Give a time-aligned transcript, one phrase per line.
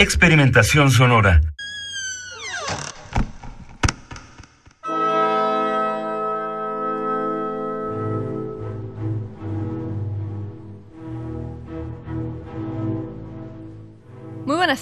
[0.00, 1.42] Experimentación sonora.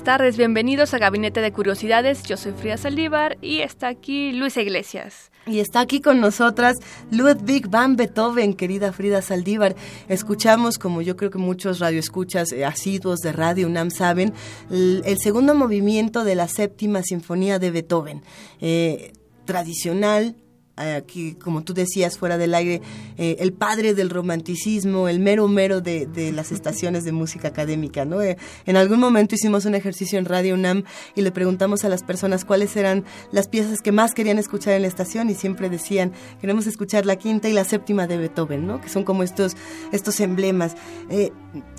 [0.08, 2.22] Tardes, bienvenidos a Gabinete de Curiosidades.
[2.22, 5.30] Yo soy Frida Saldívar y está aquí Luisa Iglesias.
[5.46, 6.78] Y está aquí con nosotras
[7.10, 9.76] Ludwig van Beethoven, querida Frida Saldívar.
[10.08, 14.32] Escuchamos, como yo creo que muchos radioescuchas eh, asiduos de Radio UNAM saben,
[14.70, 18.22] el, segundo movimiento de la séptima sinfonía de Beethoven.
[18.62, 19.12] Eh,
[19.44, 20.36] tradicional,
[20.78, 22.80] aquí, como tú decías, fuera del aire,
[23.16, 28.04] eh, el padre del romanticismo, el mero mero de, de las estaciones de música académica,
[28.04, 28.22] ¿no?
[28.22, 30.84] Eh, en algún momento hicimos un ejercicio en Radio UNAM
[31.14, 34.82] y le preguntamos a las personas cuáles eran las piezas que más querían escuchar en
[34.82, 38.80] la estación y siempre decían, queremos escuchar la quinta y la séptima de Beethoven, ¿no?
[38.80, 39.56] Que son como estos,
[39.92, 40.76] estos emblemas.
[41.10, 41.32] Eh,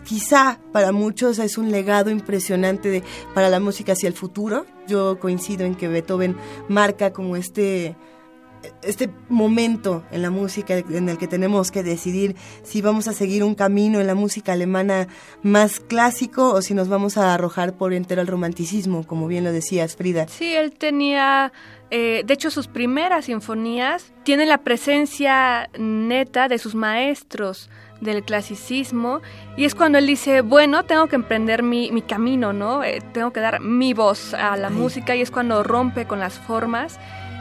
[0.03, 4.65] quizá para muchos es un legado impresionante de, para la música hacia el futuro.
[4.87, 6.35] Yo coincido en que Beethoven
[6.67, 7.95] marca como este
[8.81, 13.43] este momento en la música en el que tenemos que decidir si vamos a seguir
[13.43, 15.07] un camino en la música alemana
[15.43, 19.51] más clásico o si nos vamos a arrojar por entero al romanticismo, como bien lo
[19.51, 20.27] decías, Frida.
[20.27, 21.51] Sí, él tenía,
[21.91, 27.69] eh, de hecho sus primeras sinfonías tienen la presencia neta de sus maestros
[28.01, 29.21] del clasicismo
[29.57, 32.83] y es cuando él dice, bueno, tengo que emprender mi, mi camino, ¿no?
[32.83, 34.73] Eh, tengo que dar mi voz a la Ay.
[34.73, 36.97] música y es cuando rompe con las formas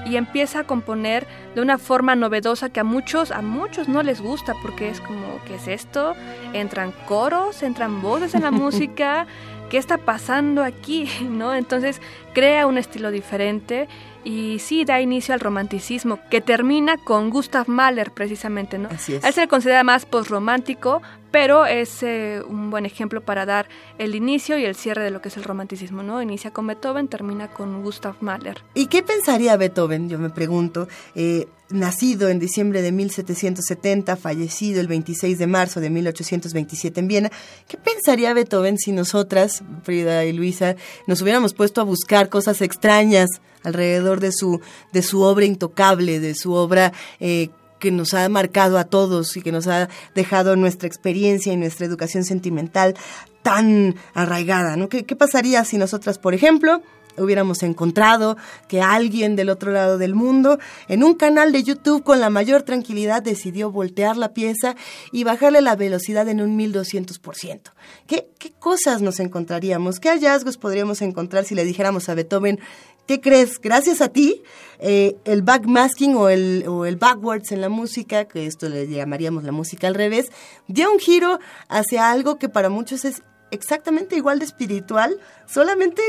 [0.07, 4.21] y empieza a componer de una forma novedosa que a muchos, a muchos no les
[4.21, 6.15] gusta porque es como, ¿qué es esto?
[6.53, 9.27] Entran coros, entran voces en la música,
[9.71, 11.09] ¿qué está pasando aquí?
[11.29, 11.55] ¿No?
[11.55, 12.01] Entonces
[12.35, 13.89] crea un estilo diferente
[14.25, 18.89] y sí da inicio al romanticismo, que termina con Gustav Mahler precisamente, ¿no?
[18.91, 19.25] Así es.
[19.25, 21.01] Él se le considera más postromántico,
[21.31, 23.69] pero es eh, un buen ejemplo para dar
[23.99, 26.23] el inicio y el cierre de lo que es el romanticismo, ¿no?
[26.23, 28.63] Inicia con Beethoven, termina con Gustav Mahler.
[28.75, 30.09] ¿Y qué pensaría Beethoven?
[30.09, 30.89] Yo me pregunto.
[31.15, 37.31] Eh, nacido en diciembre de 1770, fallecido el 26 de marzo de 1827 en Viena,
[37.69, 43.29] ¿qué pensaría Beethoven si nosotras, Frida y Luisa, nos hubiéramos puesto a buscar cosas extrañas
[43.63, 44.61] alrededor de su,
[44.93, 49.43] de su obra intocable, de su obra eh, que nos ha marcado a todos y
[49.43, 52.95] que nos ha dejado nuestra experiencia y nuestra educación sentimental
[53.43, 54.89] tan arraigada, ¿no?
[54.89, 56.83] ¿Qué, qué pasaría si nosotras, por ejemplo,
[57.21, 58.37] hubiéramos encontrado
[58.69, 60.59] que alguien del otro lado del mundo
[60.89, 64.77] en un canal de YouTube con la mayor tranquilidad decidió voltear la pieza
[65.13, 67.61] y bajarle la velocidad en un 1200%.
[68.07, 70.01] ¿Qué, qué cosas nos encontraríamos?
[70.01, 72.61] ¿Qué hallazgos podríamos encontrar si le dijéramos a Beethoven,
[73.09, 73.59] ¿qué crees?
[73.59, 74.43] Gracias a ti,
[74.79, 79.45] eh, el backmasking o el, o el backwards en la música, que esto le llamaríamos
[79.45, 80.31] la música al revés,
[80.69, 86.03] dio un giro hacia algo que para muchos es exactamente igual de espiritual, solamente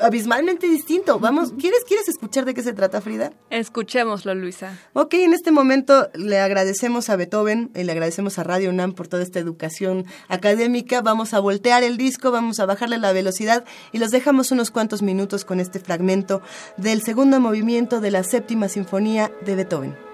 [0.00, 1.18] abismalmente distinto.
[1.18, 3.32] Vamos, ¿quieres, ¿quieres escuchar de qué se trata, Frida?
[3.50, 4.78] Escuchémoslo, Luisa.
[4.92, 9.08] Ok, en este momento le agradecemos a Beethoven y le agradecemos a Radio UNAM por
[9.08, 11.02] toda esta educación académica.
[11.02, 15.02] Vamos a voltear el disco, vamos a bajarle la velocidad y los dejamos unos cuantos
[15.02, 16.42] minutos con este fragmento
[16.76, 20.05] del segundo movimiento de la séptima sinfonía de Beethoven.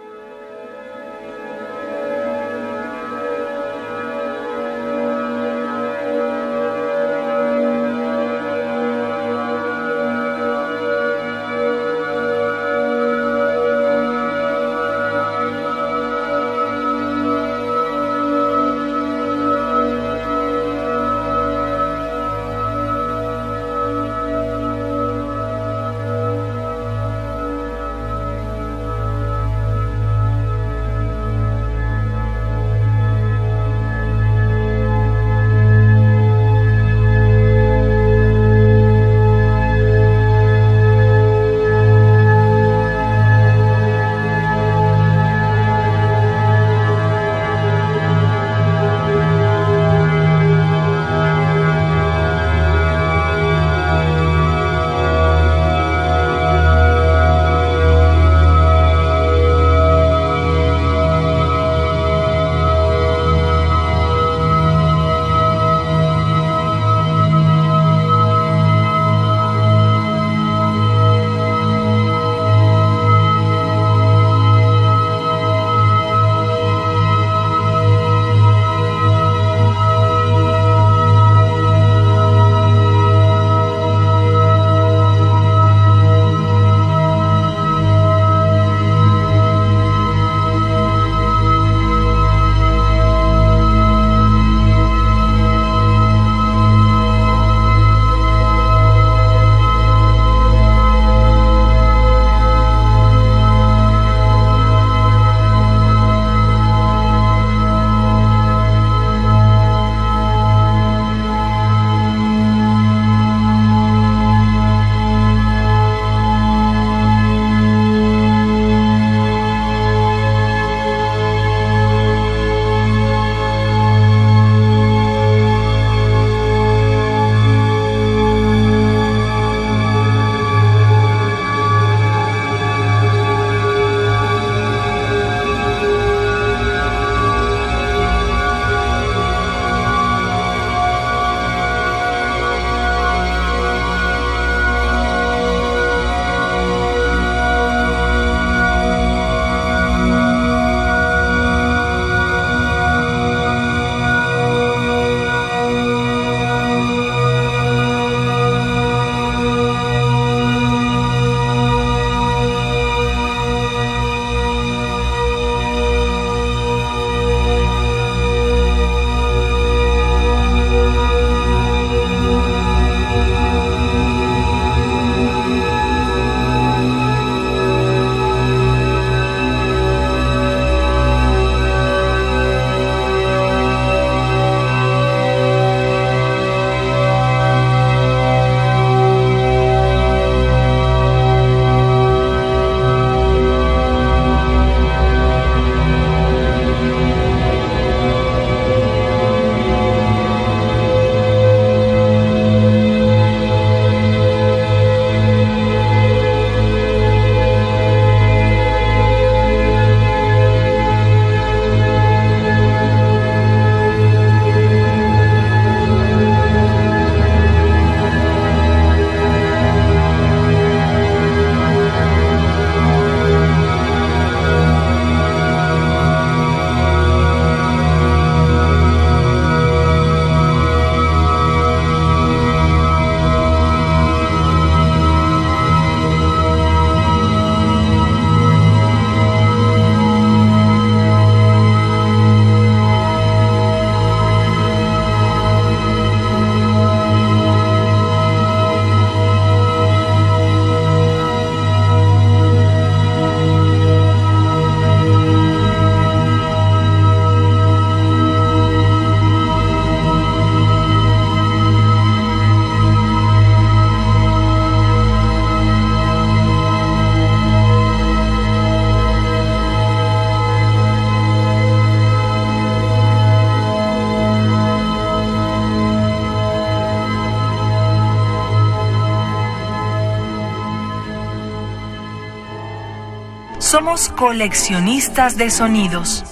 [283.73, 286.23] Somos coleccionistas de sonidos.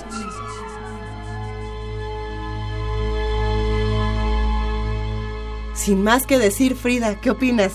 [5.72, 7.72] Sin más que decir, Frida, ¿qué opinas?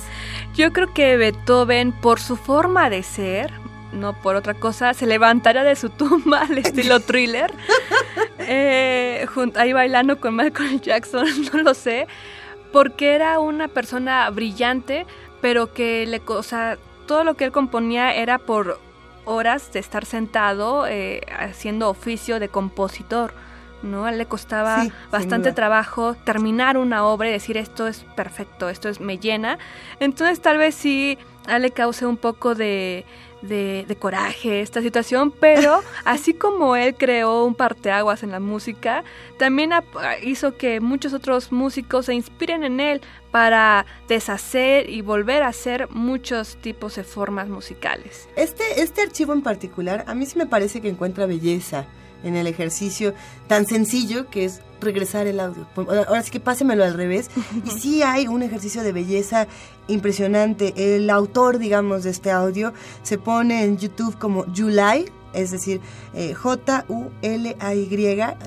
[0.54, 3.54] Yo creo que Beethoven, por su forma de ser,
[3.92, 7.52] no por otra cosa, se levantará de su tumba al estilo thriller,
[8.38, 12.06] eh, ahí bailando con Michael Jackson, no lo sé,
[12.72, 15.08] porque era una persona brillante,
[15.42, 18.85] pero que le, o sea, todo lo que él componía era por
[19.26, 23.34] horas de estar sentado eh, haciendo oficio de compositor.
[23.84, 24.06] ¿no?
[24.06, 28.90] A él le costaba bastante trabajo terminar una obra y decir esto es perfecto, esto
[28.90, 29.60] es me llena.
[30.00, 33.06] Entonces tal vez sí a él le cause un poco de,
[33.48, 39.04] de, coraje esta situación, pero así como él creó un parteaguas en la música,
[39.38, 39.72] también
[40.24, 45.90] hizo que muchos otros músicos se inspiren en él para deshacer y volver a hacer
[45.90, 48.30] muchos tipos de formas musicales.
[48.36, 51.86] Este, este archivo en particular, a mí sí me parece que encuentra belleza
[52.24, 53.14] en el ejercicio
[53.48, 55.68] tan sencillo que es regresar el audio.
[55.76, 57.30] Ahora sí que pásemelo al revés.
[57.66, 59.48] Y sí hay un ejercicio de belleza
[59.88, 60.74] impresionante.
[60.96, 65.82] El autor, digamos, de este audio se pone en YouTube como July, es decir,
[66.14, 67.96] eh, J-U-L-A-Y,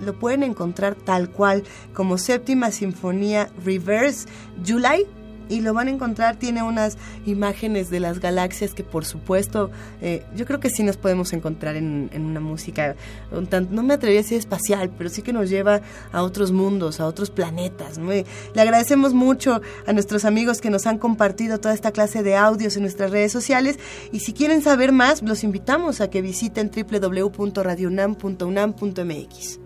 [0.03, 4.27] lo pueden encontrar tal cual como séptima sinfonía reverse,
[4.67, 5.07] July
[5.49, 10.25] y lo van a encontrar, tiene unas imágenes de las galaxias que por supuesto eh,
[10.37, 12.95] yo creo que sí nos podemos encontrar en, una música,
[13.31, 15.81] no me atrevería a decir espacial, pero sí que nos lleva
[16.13, 17.99] a otros mundos, a otros planetas.
[17.99, 18.25] le
[18.57, 22.83] agradecemos mucho a nuestros amigos que nos han compartido toda esta clase de audios en
[22.83, 23.79] nuestras redes sociales
[24.13, 29.61] y si quieren saber más, los invitamos a que visiten www.radionam.unam.mx.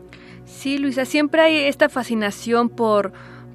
[0.44, 3.12] Sí, Luisa, siempre hay esta fascinación por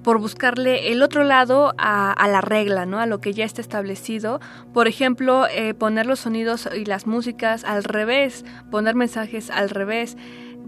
[0.08, 3.00] por buscarle el otro lado a, la regla, ¿no?
[3.02, 4.40] A lo que ya está establecido.
[4.74, 10.16] Por ejemplo, eh, poner los sonidos y las músicas al revés, poner mensajes al revés.